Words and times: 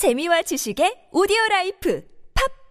재미와 0.00 0.40
지식의 0.40 1.12
오디오 1.12 1.36
라이프 1.50 2.00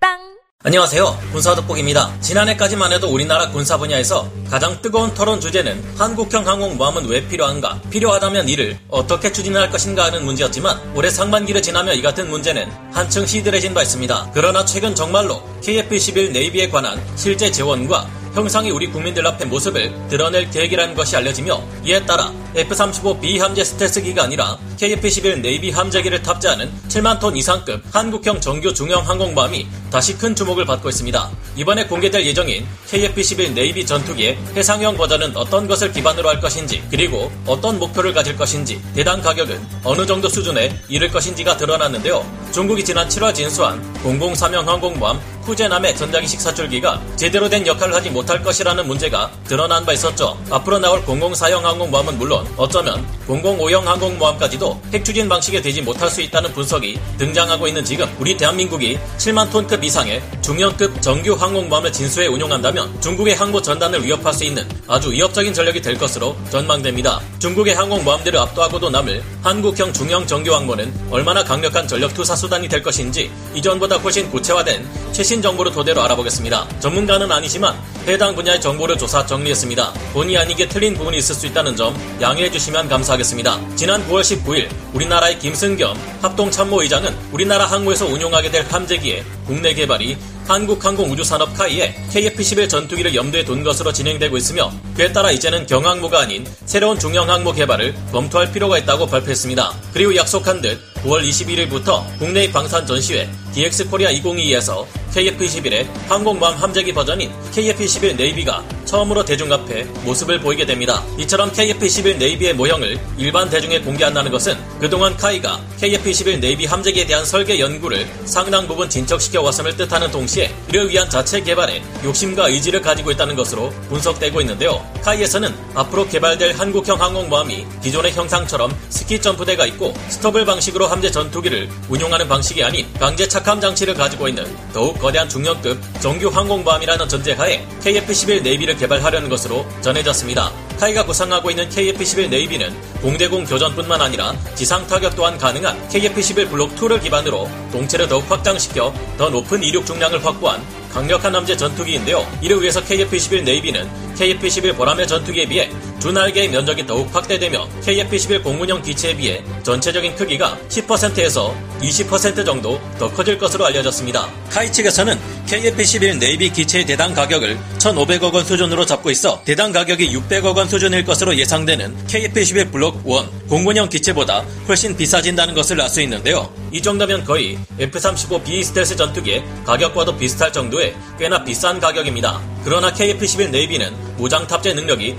팟빵 0.01 0.17
안녕하세요. 0.63 1.15
군사덕복입니다. 1.31 2.19
지난해까지만 2.21 2.91
해도 2.91 3.07
우리나라 3.07 3.51
군사 3.51 3.77
분야에서 3.77 4.27
가장 4.49 4.81
뜨거운 4.81 5.13
토론 5.13 5.39
주제는 5.39 5.79
한국형 5.95 6.47
항공모함은 6.47 7.07
왜 7.07 7.27
필요한가, 7.27 7.79
필요하다면 7.91 8.49
이를 8.49 8.79
어떻게 8.89 9.31
추진할 9.31 9.69
것인가 9.69 10.05
하는 10.05 10.25
문제였지만 10.25 10.95
올해 10.95 11.11
상반기를 11.11 11.61
지나며 11.61 11.93
이 11.93 12.01
같은 12.01 12.31
문제는 12.31 12.67
한층 12.91 13.27
시들해진 13.27 13.75
바 13.75 13.83
있습니다. 13.83 14.31
그러나 14.33 14.65
최근 14.65 14.95
정말로 14.95 15.43
KF-21 15.61 16.31
Navy에 16.31 16.69
관한 16.69 16.99
실제 17.15 17.51
제원과 17.51 18.09
형상이 18.33 18.69
우리 18.69 18.87
국민들 18.87 19.25
앞에 19.25 19.45
모습을 19.45 19.93
드러낼 20.07 20.49
계획이라는 20.51 20.95
것이 20.95 21.15
알려지며 21.15 21.61
이에 21.85 22.05
따라 22.05 22.31
F-35B 22.55 23.39
함재 23.39 23.63
스텔스기가 23.63 24.23
아니라 24.23 24.57
KF-21 24.77 25.41
Navy 25.41 25.71
함재기를 25.71 26.21
탑재하는 26.21 26.71
7만 26.87 27.19
톤 27.19 27.35
이상급 27.35 27.83
한국형 27.91 28.39
정규 28.39 28.73
중형 28.73 29.07
항공모함이 29.07 29.67
다시 29.91 30.17
큰 30.17 30.35
주목을 30.35 30.65
받고 30.65 30.89
있습니다. 30.89 31.29
이번에 31.55 31.85
공개될 31.87 32.25
예정인 32.25 32.65
KF-11 32.87 33.53
네이비 33.53 33.85
전투기의 33.85 34.37
해상형 34.55 34.97
버전은 34.97 35.35
어떤 35.35 35.67
것을 35.67 35.91
기반으로 35.91 36.29
할 36.29 36.39
것인지 36.39 36.83
그리고 36.89 37.31
어떤 37.45 37.79
목표를 37.79 38.13
가질 38.13 38.37
것인지 38.37 38.81
대당 38.95 39.21
가격은 39.21 39.59
어느 39.83 40.05
정도 40.05 40.29
수준에 40.29 40.75
이를 40.87 41.09
것인지가 41.09 41.57
드러났는데요. 41.57 42.25
중국이 42.51 42.83
지난 42.83 43.07
7월 43.07 43.33
진수한 43.33 43.81
003형 44.03 44.65
항공모함 44.65 45.19
후제남의 45.49 45.95
전자기식 45.95 46.39
사출기가 46.39 47.01
제대로 47.15 47.49
된 47.49 47.65
역할을 47.65 47.95
하지 47.95 48.11
못할 48.11 48.43
것이라는 48.43 48.85
문제가 48.85 49.31
드러난 49.45 49.83
바 49.83 49.93
있었죠. 49.93 50.37
앞으로 50.51 50.77
나올 50.77 51.03
004형 51.05 51.63
항공모함은 51.63 52.19
물론 52.19 52.47
어쩌면 52.55 53.03
005형 53.27 53.83
항공모함까지도 53.83 54.79
핵 54.93 55.03
추진 55.03 55.27
방식에 55.27 55.59
되지 55.61 55.81
못할 55.81 56.09
수 56.09 56.21
있다는 56.21 56.53
분석이 56.53 56.99
등장하고 57.17 57.67
있는 57.67 57.83
지금 57.83 58.07
우리 58.19 58.37
대한민국이 58.37 58.99
7만 59.17 59.49
톤급 59.51 59.83
이상의 59.83 60.21
중형급 60.41 61.01
정규 61.01 61.33
항공모함을 61.33 61.91
진수해 61.91 62.27
운용한다면 62.27 63.01
중국의 63.01 63.35
항모 63.35 63.61
전단을 63.61 64.05
위협할 64.05 64.31
수 64.33 64.43
있는 64.43 64.67
아주 64.87 65.11
위협적인 65.11 65.53
전력이 65.53 65.81
될 65.81 65.97
것으로 65.97 66.37
전망됩니다. 66.51 67.21
중국의 67.39 67.73
항공모함들을 67.73 68.37
압도하고도 68.39 68.89
남을 68.91 69.23
한국형 69.41 69.93
중형 69.93 70.27
정규 70.27 70.53
항모는 70.53 71.07
얼마나 71.09 71.43
강력한 71.43 71.87
전력 71.87 72.13
투사 72.13 72.35
수단이 72.35 72.67
될 72.67 72.83
것인지 72.83 73.31
이전보다 73.55 73.97
훨씬 73.97 74.29
구체화된 74.29 74.87
최신 75.11 75.38
정보를 75.41 75.71
토대로 75.71 76.01
알아보겠습니다. 76.01 76.79
전문가는 76.79 77.31
아니지만 77.31 77.75
해당 78.07 78.35
분야의 78.35 78.61
정보를 78.61 78.97
조사 78.97 79.25
정리했습니다. 79.25 79.93
본의 80.13 80.37
아니게 80.37 80.67
틀린 80.67 80.95
부분이 80.95 81.17
있을 81.17 81.35
수 81.35 81.47
있다는 81.47 81.75
점 81.75 81.95
양해해 82.21 82.49
주시면 82.49 82.89
감사하겠습니다. 82.89 83.75
지난 83.75 84.07
9월 84.07 84.21
19일 84.21 84.69
우리나라의 84.93 85.39
김승겸 85.39 85.97
합동참모의장은 86.21 87.15
우리나라 87.31 87.65
항모에서 87.65 88.05
운용하게 88.05 88.51
될 88.51 88.65
함재기의 88.69 89.23
국내 89.45 89.73
개발이 89.73 90.17
한국항공우주산업 90.47 91.55
카이에 91.55 91.95
KF-11 92.11 92.67
전투기를 92.69 93.13
염두에 93.13 93.45
둔 93.45 93.63
것으로 93.63 93.93
진행되고 93.93 94.35
있으며 94.37 94.71
그에 94.95 95.13
따라 95.13 95.29
이제는 95.29 95.67
경항모가 95.67 96.21
아닌 96.21 96.45
새로운 96.65 96.97
중형항모 96.97 97.53
개발을 97.53 97.93
검토할 98.11 98.51
필요가 98.51 98.79
있다고 98.79 99.05
발표했습니다. 99.05 99.73
그리고 99.93 100.15
약속한 100.15 100.61
듯 100.61 100.79
9월 101.03 101.23
21일부터 101.23 102.03
국내의 102.19 102.51
방산 102.51 102.85
전시회 102.85 103.29
DX 103.53 103.89
코리아 103.89 104.09
2022에서 104.11 104.85
KF-21의 105.13 105.87
항공모함 106.07 106.55
함재기 106.55 106.93
버전인 106.93 107.31
KF-21 107.51 108.17
Navy가 108.17 108.63
처음으로 108.89 109.23
대중 109.23 109.53
앞에 109.53 109.83
모습을 110.03 110.39
보이게 110.39 110.65
됩니다. 110.65 111.03
이처럼 111.19 111.51
KF-21 111.51 112.17
Navy의 112.17 112.55
모형을 112.55 112.99
일반 113.19 113.47
대중에 113.47 113.79
공개한다는 113.81 114.31
것은 114.31 114.57
그동안 114.79 115.15
KAI가 115.15 115.61
KF-21 115.79 116.39
Navy 116.39 116.65
함재기에 116.65 117.05
대한 117.05 117.23
설계 117.23 117.59
연구를 117.59 118.07
상당 118.25 118.67
부분 118.67 118.89
진척시켜 118.89 119.43
왔음을 119.43 119.77
뜻하는 119.77 120.09
동시에 120.09 120.51
이를 120.69 120.89
위한 120.89 121.07
자체 121.07 121.39
개발에 121.39 121.83
욕심과 122.03 122.47
의지를 122.47 122.81
가지고 122.81 123.11
있다는 123.11 123.35
것으로 123.35 123.69
분석되고 123.89 124.41
있는데요. 124.41 124.83
KAI에서는 125.03 125.53
앞으로 125.75 126.07
개발될 126.07 126.55
한국형 126.57 126.99
항공모함이 126.99 127.67
기존의 127.83 128.13
형상처럼 128.13 128.75
스키 128.89 129.21
점프대가 129.21 129.67
있고 129.67 129.93
STOVL 130.07 130.45
방식으로 130.45 130.87
함재 130.87 131.11
전투기를 131.11 131.69
운용하는 131.89 132.27
방식이 132.27 132.63
아닌 132.63 132.87
강제 132.99 133.27
착함 133.27 133.61
장치를 133.61 133.93
가지고 133.93 134.27
있는 134.27 134.45
더욱 134.73 134.97
거대한 134.97 135.29
중형급 135.29 135.79
정규 136.01 136.29
항공모함이라는 136.29 137.07
전제하에 137.07 137.67
KF-11 137.83 138.41
네이비를 138.41 138.78
개발하려는 138.79 139.29
것으로 139.29 139.65
전해졌습니다. 139.81 140.51
카이가 140.79 141.05
구상하고 141.05 141.49
있는 141.49 141.67
KF-11 141.69 142.29
네이비는 142.29 142.73
공대공 143.01 143.43
교전뿐만 143.43 144.01
아니라 144.01 144.33
지상 144.55 144.87
타격 144.87 145.15
또한 145.15 145.37
가능한 145.37 145.89
KF-11 145.89 146.49
블록 146.49 146.73
2를 146.75 147.01
기반으로 147.01 147.49
동체를 147.71 148.07
더욱 148.07 148.29
확장시켜 148.31 148.93
더 149.17 149.29
높은 149.29 149.61
이륙 149.61 149.85
중량을 149.85 150.25
확보한 150.25 150.61
강력한 150.91 151.35
함재 151.35 151.55
전투기인데요. 151.55 152.25
이를 152.41 152.61
위해서 152.61 152.81
KF-11 152.81 153.43
네이비는 153.43 154.15
KF-11 154.15 154.75
보라매 154.75 155.05
전투기에 155.05 155.45
비해 155.47 155.69
주날개의 155.99 156.49
면적이 156.49 156.85
더욱 156.87 157.13
확대되며 157.13 157.67
KF-11 157.83 158.43
공군용 158.43 158.81
기체에 158.81 159.15
비해 159.15 159.43
전체적인 159.63 160.15
크기가 160.15 160.57
10%에서 160.69 161.55
20% 161.81 162.45
정도 162.45 162.79
더 162.97 163.11
커질 163.11 163.37
것으로 163.37 163.65
알려졌습니다. 163.65 164.29
KAI 164.49 164.71
측에서는 164.71 165.17
KF-21 165.47 166.17
Navy 166.19 166.51
기체의 166.51 166.85
대당 166.85 167.13
가격을 167.13 167.57
1,500억 167.79 168.33
원 168.33 168.45
수준으로 168.45 168.85
잡고 168.85 169.11
있어 169.11 169.41
대당 169.43 169.71
가격이 169.71 170.09
600억 170.15 170.55
원 170.55 170.67
수준일 170.67 171.05
것으로 171.05 171.35
예상되는 171.37 172.07
KF-21 172.07 172.71
블록 172.71 173.03
1 173.05 173.47
공군용 173.49 173.89
기체보다 173.89 174.45
훨씬 174.67 174.95
비싸진다는 174.95 175.53
것을 175.53 175.79
알 175.81 175.89
수 175.89 176.01
있는데요. 176.01 176.53
이 176.71 176.79
정도면 176.83 177.25
거의 177.25 177.57
F-35B 177.79 178.63
스텔스 178.63 178.95
전투기의 178.95 179.43
가격과도 179.65 180.15
비슷할 180.17 180.53
정도의 180.53 180.95
꽤나 181.17 181.43
비싼 181.43 181.79
가격입니다. 181.79 182.39
그러나 182.63 182.93
KF-21 182.93 183.49
Navy는 183.49 184.17
무장 184.17 184.45
탑재 184.45 184.73
능력이 184.75 185.15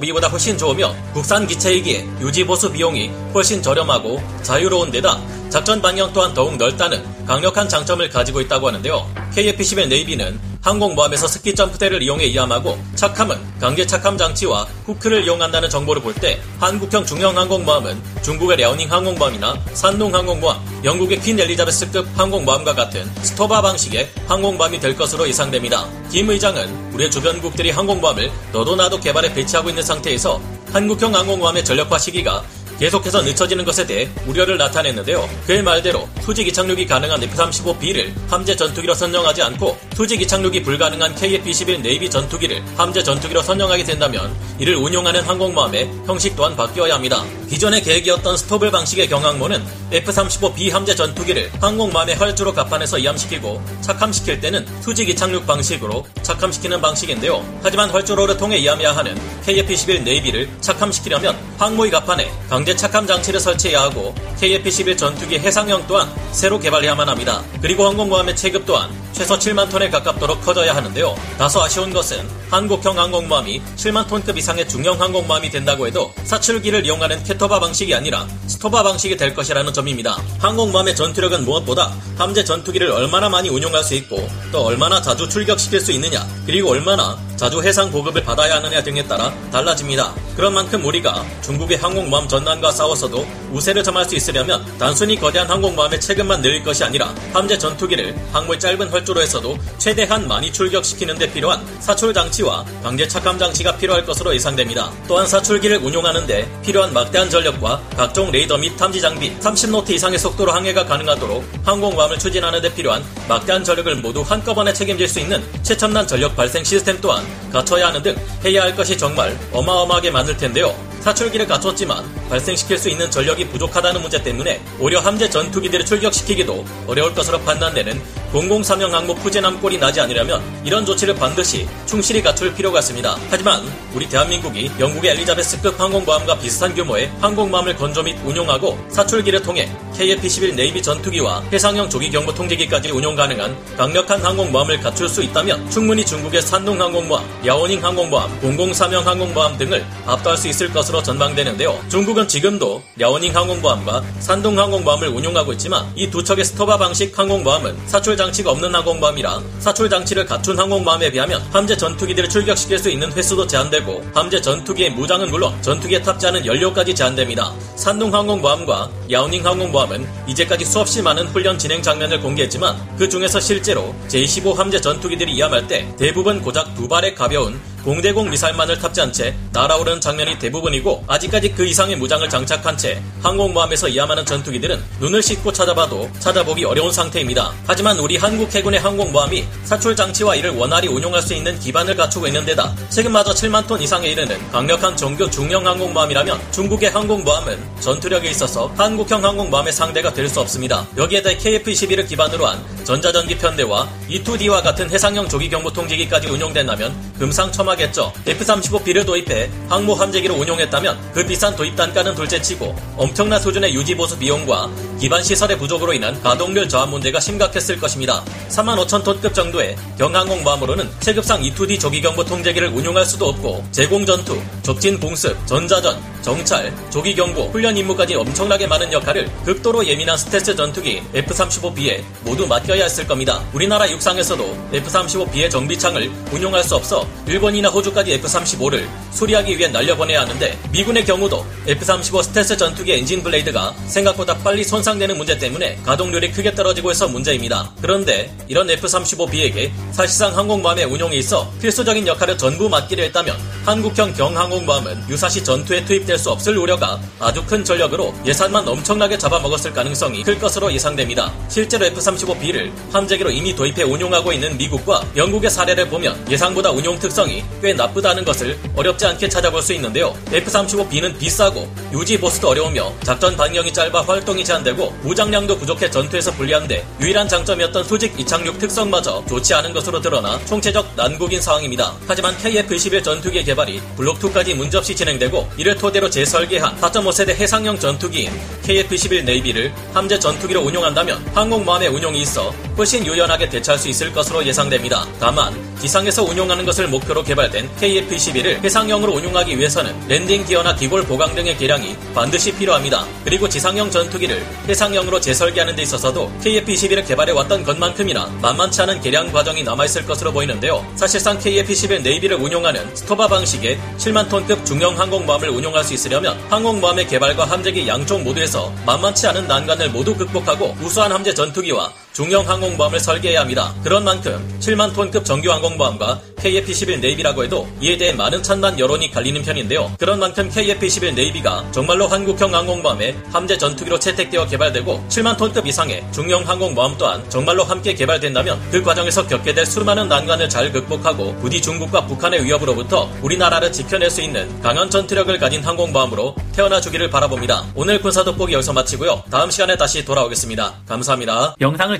F-35B보다 0.00 0.30
훨씬 0.30 0.56
좋으며 0.56 0.94
국산 1.12 1.46
기체이기에 1.46 2.06
유지 2.20 2.44
보수 2.44 2.72
비용이 2.72 3.08
훨씬 3.34 3.62
저렴하고 3.62 4.20
자유로운 4.42 4.90
데다 4.90 5.20
작전 5.50 5.80
반경 5.80 6.12
또한 6.12 6.32
더욱 6.32 6.56
넓다는 6.56 7.04
강력한 7.26 7.68
장점을 7.68 8.08
가지고 8.08 8.40
있다고 8.40 8.68
하는데요. 8.68 9.08
KF-21 9.34 9.88
Navy는 9.88 10.49
항공모함에서 10.62 11.26
스키 11.26 11.54
점프대를 11.54 12.02
이용해 12.02 12.26
이함하고 12.26 12.78
착함은 12.94 13.38
강제 13.60 13.86
착함 13.86 14.18
장치와 14.18 14.66
후크를 14.86 15.24
이용한다는 15.24 15.70
정보를 15.70 16.02
볼 16.02 16.14
때 16.20 16.38
한국형 16.58 17.06
중형 17.06 17.36
항공모함은 17.38 18.02
중국의 18.22 18.58
랴오닝 18.58 18.90
항공모함이나 18.92 19.58
산둥 19.72 20.14
항공모함, 20.14 20.60
영국의 20.84 21.20
퀸 21.20 21.38
엘리자베스급 21.40 22.06
항공모함과 22.18 22.74
같은 22.74 23.08
STOBAR 23.22 23.62
방식의 23.62 24.10
항공모함이 24.26 24.80
될 24.80 24.94
것으로 24.96 25.26
예상됩니다. 25.28 25.88
김 26.10 26.28
의장은 26.28 26.92
우리의 26.92 27.10
주변국들이 27.10 27.70
항공모함을 27.70 28.30
너도 28.52 28.76
나도 28.76 29.00
개발해 29.00 29.32
배치하고 29.32 29.70
있는 29.70 29.82
상태에서 29.82 30.40
한국형 30.72 31.14
항공모함의 31.14 31.64
전력화 31.64 31.96
시기가 31.98 32.44
계속해서 32.80 33.20
늦춰지는 33.20 33.66
것에 33.66 33.86
대해 33.86 34.08
우려를 34.26 34.56
나타냈는데요. 34.56 35.28
그의 35.46 35.62
말대로 35.62 36.08
수직 36.22 36.52
이착륙이 36.52 36.86
가능한 36.86 37.22
F-35B를 37.24 38.10
함재 38.26 38.56
전투기로 38.56 38.94
선정하지 38.94 39.42
않고 39.42 39.78
수직 39.90 40.26
이착륙이 40.26 40.62
불가능한 40.62 41.14
KF-21 41.14 41.82
Navy 41.82 42.08
전투기를 42.08 42.62
함재 42.78 43.02
전투기로 43.02 43.42
선정하게 43.42 43.84
된다면 43.84 44.34
이를 44.58 44.76
운용하는 44.76 45.20
항공모함의 45.20 45.90
형식 46.06 46.34
또한 46.36 46.56
바뀌어야 46.56 46.94
합니다. 46.94 47.22
기존의 47.50 47.82
계획이었던 47.82 48.38
STOVL 48.38 48.70
방식의 48.70 49.08
경항모는 49.08 49.62
F-35B 49.92 50.70
함재 50.70 50.94
전투기를 50.94 51.50
항공모함의 51.60 52.14
활주로 52.14 52.54
갑판에서 52.54 52.96
이함시키고 52.96 53.60
착함시킬 53.82 54.40
때는 54.40 54.64
수직 54.80 55.14
이착륙 55.14 55.46
방식으로 55.46 56.06
착함시키는 56.22 56.80
방식인데요. 56.80 57.44
하지만 57.62 57.90
활주로를 57.90 58.38
통해 58.38 58.56
이함해야 58.56 58.96
하는 58.96 59.14
KF-21 59.44 60.02
네이비를 60.02 60.48
착함시키려면 60.62 61.36
항모의 61.58 61.90
갑판에 61.90 62.30
강제 62.48 62.69
착함 62.76 63.06
장치를 63.06 63.40
설치해야 63.40 63.82
하고 63.82 64.14
KF-11 64.40 64.96
전투기 64.96 65.38
해상형 65.38 65.84
또한 65.86 66.08
새로 66.32 66.58
개발해야만 66.58 67.08
합니다. 67.08 67.42
그리고 67.60 67.86
항공모함의 67.86 68.36
체급 68.36 68.66
또한 68.66 68.90
최소 69.12 69.38
7만 69.38 69.70
톤에 69.70 69.90
가깝도록 69.90 70.40
커져야 70.42 70.74
하는데요. 70.74 71.14
다소 71.36 71.62
아쉬운 71.62 71.92
것은 71.92 72.26
한국형 72.50 72.98
항공모함이 72.98 73.60
7만 73.76 74.08
톤급 74.08 74.38
이상의 74.38 74.68
중형 74.68 75.00
항공모함이 75.00 75.50
된다고 75.50 75.86
해도 75.86 76.12
사출기를 76.24 76.86
이용하는 76.86 77.22
캐토바 77.24 77.60
방식이 77.60 77.94
아니라 77.94 78.26
스토바 78.46 78.82
방식이 78.82 79.16
될 79.16 79.34
것이라는 79.34 79.72
점입니다. 79.72 80.16
항공모함의 80.38 80.96
전투력은 80.96 81.44
무엇보다 81.44 81.92
함재 82.16 82.44
전투기를 82.44 82.90
얼마나 82.90 83.28
많이 83.28 83.48
운용할 83.48 83.84
수 83.84 83.94
있고 83.94 84.28
또 84.52 84.64
얼마나 84.64 85.02
자주 85.02 85.28
출격시킬 85.28 85.80
수 85.80 85.92
있느냐 85.92 86.26
그리고 86.46 86.70
얼마나 86.70 87.18
자주 87.40 87.62
해상 87.62 87.90
보급을 87.90 88.22
받아야 88.22 88.56
하느냐 88.56 88.82
등에 88.82 89.02
따라 89.06 89.32
달라집니다. 89.50 90.14
그런 90.36 90.52
만큼 90.52 90.84
우리가 90.84 91.24
중국의 91.40 91.78
항공모함 91.78 92.28
전단과 92.28 92.70
싸워서도 92.70 93.26
우세를 93.50 93.82
점할 93.82 94.04
수 94.04 94.14
있으려면 94.14 94.62
단순히 94.78 95.16
거대한 95.16 95.48
항공모함의 95.48 96.02
체급만 96.02 96.42
늘릴 96.42 96.62
것이 96.62 96.84
아니라 96.84 97.14
함재 97.32 97.56
전투기를 97.56 98.14
항모의 98.30 98.60
짧은 98.60 98.90
활주로 98.90 99.22
에서도 99.22 99.56
최대한 99.78 100.28
많이 100.28 100.52
출격시키는 100.52 101.14
데 101.14 101.32
필요한 101.32 101.66
사출 101.80 102.12
장치와 102.12 102.62
강제 102.82 103.08
착함 103.08 103.38
장치가 103.38 103.74
필요할 103.74 104.04
것으로 104.04 104.34
예상됩니다. 104.34 104.92
또한 105.08 105.26
사출기를 105.26 105.78
운용하는 105.78 106.26
데 106.26 106.46
필요한 106.62 106.92
막대한 106.92 107.30
전력과 107.30 107.80
각종 107.96 108.30
레이더 108.30 108.58
및 108.58 108.76
탐지 108.76 109.00
장비, 109.00 109.34
30노트 109.38 109.88
이상의 109.92 110.18
속도로 110.18 110.52
항해가 110.52 110.84
가능하도록 110.84 111.42
항공모함을 111.64 112.18
추진하는 112.18 112.60
데 112.60 112.74
필요한 112.74 113.02
막대한 113.26 113.64
전력을 113.64 113.96
모두 113.96 114.20
한꺼번에 114.20 114.74
책임질 114.74 115.08
수 115.08 115.20
있는 115.20 115.42
최첨단 115.62 116.06
전력 116.06 116.36
발생 116.36 116.62
시스템 116.62 117.00
또한 117.00 117.29
갖춰야 117.52 117.88
하는 117.88 118.02
등 118.02 118.14
해야 118.44 118.62
할 118.62 118.74
것이 118.74 118.96
정말 118.96 119.36
어마어마하게 119.52 120.10
많을 120.10 120.36
텐데요. 120.36 120.74
사출기를 121.00 121.46
갖췄지만 121.46 122.04
발생시킬 122.28 122.78
수 122.78 122.88
있는 122.88 123.10
전력이 123.10 123.48
부족하다는 123.48 124.02
문제 124.02 124.22
때문에 124.22 124.60
오히려 124.78 125.00
함재 125.00 125.28
전투기들을 125.28 125.84
출격시키기도 125.84 126.64
어려울 126.86 127.14
것으로 127.14 127.40
판단되는 127.40 128.00
공공삼형 128.32 128.94
항모 128.94 129.16
푸젠함 129.16 129.60
꼴이 129.60 129.78
나지 129.78 130.00
않으려면 130.00 130.40
이런 130.64 130.86
조치를 130.86 131.16
반드시 131.16 131.66
충실히 131.86 132.22
갖출 132.22 132.54
필요가 132.54 132.78
있습니다. 132.78 133.16
하지만 133.28 133.62
우리 133.92 134.08
대한민국이 134.08 134.70
영국의 134.78 135.12
엘리자베스급 135.12 135.80
항공모함과 135.80 136.38
비슷한 136.38 136.74
규모의 136.74 137.10
항공모함을 137.20 137.74
건조 137.76 138.02
및 138.04 138.16
운용하고 138.24 138.78
사출기를 138.90 139.42
통해 139.42 139.68
KF-21 139.94 140.54
Navy 140.54 140.80
전투기와 140.80 141.42
해상형 141.52 141.90
조기경보 141.90 142.34
통제기까지 142.34 142.90
운용 142.90 143.16
가능한 143.16 143.56
강력한 143.76 144.22
항공모함을 144.24 144.80
갖출 144.80 145.08
수 145.08 145.22
있다면 145.22 145.68
충분히 145.70 146.06
중국의 146.06 146.42
산둥 146.42 146.80
항공모함, 146.80 147.24
랴오닝 147.44 147.84
항공모함, 147.84 148.40
공공삼형 148.40 149.06
항공모함 149.06 149.58
등을 149.58 149.84
압도할 150.06 150.38
수 150.38 150.46
있을 150.46 150.72
것으로 150.72 150.89
전망되는데요. 151.02 151.78
중국은 151.88 152.28
지금도 152.28 152.82
랴오닝 153.00 153.34
항공모함과 153.34 154.02
산둥 154.20 154.58
항공모함을 154.58 155.08
운용하고 155.08 155.52
있지만 155.54 155.90
이 155.96 156.10
두 156.10 156.24
척의 156.24 156.44
STOBAR 156.44 156.76
방식 156.76 157.16
항공모함은 157.16 157.86
사출 157.86 158.16
장치가 158.16 158.50
없는 158.50 158.74
항공모함이라 158.74 159.40
사출 159.60 159.88
장치를 159.88 160.26
갖춘 160.26 160.58
항공모함에 160.58 161.12
비하면 161.12 161.40
함재 161.52 161.76
전투기들을 161.76 162.28
출격시킬 162.28 162.78
수 162.78 162.90
있는 162.90 163.12
횟수도 163.12 163.46
제한되고 163.46 164.02
함재 164.12 164.40
전투기의 164.40 164.90
무장은 164.90 165.30
물론 165.30 165.54
전투기에 165.62 166.02
탑재하는 166.02 166.44
연료까지 166.44 166.94
제한됩니다. 166.96 167.52
산둥 167.76 168.12
항공모함과 168.12 168.90
야오닝 169.12 169.46
항공모함은 169.46 170.04
이제까지 170.26 170.64
수없이 170.64 171.00
많은 171.00 171.28
훈련 171.28 171.56
진행 171.56 171.80
장면을 171.80 172.20
공개했지만 172.20 172.76
그 172.98 173.08
중에서 173.08 173.38
실제로 173.38 173.94
제25 174.08 174.56
함재 174.56 174.80
전투기들이 174.80 175.30
이함할 175.32 175.68
때 175.68 175.86
대부분 175.96 176.42
고작 176.42 176.74
두 176.74 176.88
발의 176.88 177.14
가벼운 177.14 177.60
공대공 177.84 178.30
미사일만을 178.30 178.78
탑재한 178.78 179.12
채 179.12 179.34
날아오르는 179.52 180.00
장면이 180.00 180.38
대부분이고 180.38 181.04
아직까지 181.06 181.52
그 181.52 181.66
이상의 181.66 181.96
무장을 181.96 182.28
장착한 182.28 182.76
채 182.76 183.02
항공모함에서 183.22 183.88
이함하는 183.88 184.24
전투기들은 184.24 184.82
눈을 185.00 185.22
씻고 185.22 185.52
찾아봐도 185.52 186.10
찾아보기 186.18 186.64
어려운 186.64 186.92
상태입니다. 186.92 187.52
하지만 187.66 187.98
우리 187.98 188.16
한국 188.16 188.54
해군의 188.54 188.80
항공모함이 188.80 189.44
사출 189.64 189.94
장치와 189.94 190.36
이를 190.36 190.50
원활히 190.50 190.88
운용할 190.88 191.20
수 191.22 191.34
있는 191.34 191.58
기반을 191.58 191.96
갖추고 191.96 192.26
있는 192.26 192.44
데다 192.46 192.74
최근마저 192.88 193.32
7만 193.32 193.66
톤 193.66 193.80
이상에 193.80 194.08
이르는 194.08 194.50
강력한 194.50 194.96
정규 194.96 195.30
중형 195.30 195.66
항공모함이라면 195.66 196.40
중국의 196.52 196.90
항공모함은 196.90 197.80
전투력에 197.80 198.30
있어서 198.30 198.72
한국형 198.76 199.24
항공모함의 199.24 199.72
상대가 199.72 200.12
될 200.12 200.30
수 200.30 200.38
없습니다. 200.38 200.86
여기에 200.96 201.22
대해 201.22 201.36
KF-21을 201.38 202.06
기반으로 202.06 202.46
한 202.46 202.64
전자전기 202.84 203.36
편대와 203.36 203.88
E2D와 204.08 204.62
같은 204.62 204.88
해상형 204.88 205.28
조기경보 205.28 205.72
통제기까지 205.72 206.28
운용된다면 206.28 206.94
금상첨화 207.18 207.69
겠죠. 207.76 208.12
F-35B를 208.26 209.06
도입해 209.06 209.50
항모 209.68 209.94
함재기로 209.94 210.34
운용했다면 210.34 211.12
그 211.12 211.24
비싼 211.24 211.54
도입 211.56 211.76
단가는 211.76 212.14
둘째치고 212.14 212.74
엄청난 212.96 213.40
수준의 213.40 213.74
유지 213.74 213.94
보수 213.94 214.18
비용과 214.18 214.70
기반 214.98 215.22
시설의 215.22 215.58
부족으로 215.58 215.92
인한 215.92 216.20
가동률 216.22 216.68
저하 216.68 216.86
문제가 216.86 217.20
심각했을 217.20 217.78
것입니다. 217.78 218.24
3만 218.48 218.84
5천 218.86 219.04
톤급 219.04 219.32
정도의 219.34 219.76
경항공모함으로는 219.98 220.90
체급상 221.00 221.40
E2D 221.42 221.80
조기경보 221.80 222.24
통제기를 222.24 222.68
운용할 222.68 223.04
수도 223.04 223.28
없고 223.28 223.64
제공전투, 223.72 224.40
적진 224.62 225.00
공습, 225.00 225.36
전자전, 225.46 225.98
정찰, 226.22 226.72
조기경보, 226.90 227.44
훈련 227.50 227.76
임무까지 227.76 228.14
엄청나게 228.14 228.66
많은 228.66 228.92
역할을 228.92 229.30
극도로 229.44 229.86
예민한 229.86 230.16
스텔스 230.18 230.54
전투기 230.54 231.02
F-35B에 231.14 232.02
모두 232.22 232.46
맡겨야 232.46 232.84
했을 232.84 233.06
겁니다. 233.06 233.42
우리나라 233.52 233.90
육상에서도 233.90 234.68
F-35B의 234.72 235.50
정비창을 235.50 236.10
운용할 236.32 236.62
수 236.62 236.74
없어 236.74 237.06
일본이 237.26 237.59
나 237.60 237.68
호주까지 237.68 238.12
F-35를 238.14 238.86
수리하기 239.12 239.58
위해 239.58 239.68
날려보내야 239.68 240.22
하는데 240.22 240.58
미군의 240.72 241.04
경우도 241.04 241.44
F-35 241.66 242.22
스텔스 242.22 242.56
전투기 242.56 242.92
엔진 242.92 243.22
blade가 243.22 243.74
생각보다 243.86 244.36
빨리 244.38 244.64
손상되는 244.64 245.16
문제 245.16 245.36
때문에 245.36 245.76
가동률이 245.84 246.32
크게 246.32 246.54
떨어지고 246.54 246.90
있어 246.92 247.08
문제입니다. 247.08 247.72
그런데 247.80 248.34
이런 248.48 248.70
F-35B에게 248.70 249.70
사실상 249.92 250.36
항공모함의 250.36 250.84
운용에 250.86 251.16
있어 251.16 251.50
필수적인 251.60 252.06
역할을 252.06 252.38
전부 252.38 252.68
맡기려 252.68 253.02
했다면 253.04 253.36
한국형 253.64 254.14
경항공모함은 254.14 255.08
유사시 255.08 255.44
전투에 255.44 255.84
투입될 255.84 256.18
수 256.18 256.30
없을 256.30 256.56
우려가 256.56 256.98
아주 257.18 257.44
큰 257.44 257.64
전력으로 257.64 258.14
예산만 258.24 258.66
엄청나게 258.66 259.18
잡아먹었을 259.18 259.72
가능성이 259.72 260.22
클 260.22 260.38
것으로 260.38 260.72
예상됩니다. 260.72 261.32
실제로 261.48 261.84
F-35B를 261.86 262.70
함재기로 262.92 263.30
이미 263.30 263.54
도입해 263.54 263.82
운용하고 263.82 264.32
있는 264.32 264.56
미국과 264.56 265.04
영국의 265.16 265.50
사례를 265.50 265.88
보면 265.88 266.30
예상보다 266.30 266.70
운용 266.70 266.98
특성이 266.98 267.44
꽤 267.62 267.72
나쁘다는 267.72 268.24
것을 268.24 268.58
어렵지 268.74 269.06
않게 269.06 269.28
찾아볼 269.28 269.62
수 269.62 269.72
있는데요. 269.74 270.14
F-35B는 270.32 271.18
비싸고 271.18 271.70
유지 271.92 272.18
보수도 272.18 272.48
어려우며 272.48 272.92
작전 273.02 273.36
반경이 273.36 273.72
짧아 273.72 274.02
활동이 274.02 274.44
제한되고 274.44 274.90
무장량도 275.02 275.58
부족해 275.58 275.90
전투에서 275.90 276.32
불리한데 276.32 276.84
유일한 277.00 277.28
장점이었던 277.28 277.84
수직 277.84 278.18
이착륙 278.18 278.58
특성마저 278.58 279.24
좋지 279.28 279.54
않은 279.54 279.72
것으로 279.72 280.00
드러나 280.00 280.38
총체적 280.46 280.94
난국인 280.96 281.40
상황입니다. 281.40 281.94
하지만 282.06 282.36
KF-21 282.38 283.02
전투기의 283.02 283.44
개발이 283.44 283.80
블록2까지 283.96 284.54
문제없이 284.54 284.94
진행되고 284.94 285.50
이를 285.56 285.76
토대로 285.76 286.10
재설계한 286.10 286.80
4.5세대 286.80 287.30
해상형 287.30 287.78
전투기인 287.78 288.30
KF-21 288.64 289.24
Navy를 289.24 289.72
함재 289.92 290.18
전투기로 290.18 290.60
운용한다면 290.60 291.24
항공모함의 291.34 291.88
운용에 291.88 292.20
있어 292.22 292.50
훨씬 292.76 293.06
유연하게 293.06 293.48
대처할 293.48 293.78
수 293.78 293.88
있을 293.88 294.12
것으로 294.12 294.44
예상됩니다. 294.44 295.06
다만 295.18 295.54
지상에서 295.80 296.22
운용하는 296.24 296.64
것을 296.64 296.88
목표로 296.88 297.22
개발 297.22 297.39
된 297.48 297.70
KF-21을 297.80 298.62
해상형으로 298.64 299.12
운용하기 299.12 299.56
위해서는 299.56 299.94
랜딩 300.08 300.44
기어나 300.44 300.74
기골 300.74 301.04
보강 301.04 301.34
등의 301.34 301.56
개량이 301.56 301.96
반드시 302.14 302.52
필요합니다. 302.52 303.06
그리고 303.24 303.48
지상형 303.48 303.90
전투기를 303.90 304.44
해상형으로 304.68 305.20
재설계하는 305.20 305.76
데 305.76 305.82
있어서도 305.82 306.30
KF-21을 306.42 307.06
개발해 307.06 307.32
왔던 307.32 307.64
것만큼이나 307.64 308.26
만만치 308.42 308.82
않은 308.82 309.00
개량 309.00 309.32
과정이 309.32 309.62
남아있을 309.62 310.04
것으로 310.06 310.32
보이는데요. 310.32 310.84
사실상 310.96 311.38
KF-21 311.38 312.02
Navy를 312.02 312.36
운용하는 312.36 312.94
STOBAR 312.94 313.28
방식의 313.28 313.78
7만 313.96 314.28
톤급 314.28 314.66
중형 314.66 314.98
항공모함을 314.98 315.48
운용할 315.48 315.84
수 315.84 315.94
있으려면 315.94 316.38
항공모함의 316.50 317.06
개발과 317.06 317.44
함재기 317.44 317.86
양쪽 317.86 318.22
모두에서 318.22 318.72
만만치 318.84 319.26
않은 319.28 319.46
난관을 319.46 319.90
모두 319.90 320.16
극복하고 320.16 320.76
우수한 320.82 321.12
함재 321.12 321.32
전투기와 321.32 321.92
중형 322.12 322.48
항공모함을 322.48 322.98
설계해야 322.98 323.40
합니다. 323.40 323.72
그런 323.84 324.04
만큼 324.04 324.42
7만 324.60 324.94
톤급 324.94 325.24
정규 325.24 325.50
항공모함과 325.52 326.20
KF-21 326.36 327.00
네이비라고 327.00 327.44
해도 327.44 327.68
이에 327.80 327.96
대해 327.96 328.12
많은 328.12 328.42
찬반 328.42 328.78
여론이 328.78 329.10
갈리는 329.10 329.42
편인데요. 329.42 329.92
그런 329.98 330.18
만큼 330.18 330.50
KF-21 330.50 331.14
네이비가 331.14 331.70
정말로 331.70 332.08
한국형 332.08 332.54
항공모함의 332.54 333.16
함재 333.30 333.56
전투기로 333.56 333.98
채택되어 333.98 334.46
개발되고 334.46 335.06
7만 335.08 335.36
톤급 335.36 335.66
이상의 335.66 336.04
중형 336.12 336.46
항공모함 336.48 336.96
또한 336.98 337.22
정말로 337.30 337.62
함께 337.62 337.94
개발된다면 337.94 338.60
그 338.70 338.82
과정에서 338.82 339.26
겪게 339.26 339.54
될 339.54 339.64
수많은 339.64 340.08
난관을 340.08 340.48
잘 340.48 340.72
극복하고 340.72 341.36
부디 341.36 341.60
중국과 341.60 342.06
북한의 342.06 342.44
위협으로부터 342.44 343.08
우리나라를 343.22 343.70
지켜낼 343.70 344.10
수 344.10 344.20
있는 344.20 344.60
강한 344.62 344.90
전투력을 344.90 345.38
가진 345.38 345.62
항공모함으로 345.62 346.34
태어나 346.52 346.80
주기를 346.80 347.10
바라봅니다. 347.10 347.66
오늘 347.74 348.00
군사 348.00 348.24
돋보기 348.24 348.52
여기서 348.54 348.72
마치고요. 348.72 349.22
다음 349.30 349.50
시간에 349.50 349.76
다시 349.76 350.04
돌아오겠습니다. 350.04 350.74
감사합니다. 350.88 351.54
영상을 351.60 351.99